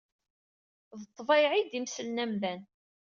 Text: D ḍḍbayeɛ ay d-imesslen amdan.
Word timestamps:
D 0.99 1.01
ḍḍbayeɛ 1.09 1.51
ay 1.53 1.63
d-imesslen 1.63 2.21
amdan. 2.23 2.61